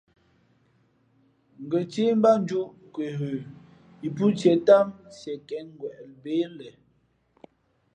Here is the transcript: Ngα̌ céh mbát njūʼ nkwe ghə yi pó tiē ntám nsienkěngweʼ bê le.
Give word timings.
Ngα̌ 1.63 1.81
céh 1.91 2.11
mbát 2.17 2.37
njūʼ 2.43 2.67
nkwe 2.85 3.05
ghə 3.19 3.29
yi 4.01 4.07
pó 4.15 4.25
tiē 4.37 4.53
ntám 4.59 4.85
nsienkěngweʼ 5.07 5.95
bê 6.23 6.35
le. 6.57 6.69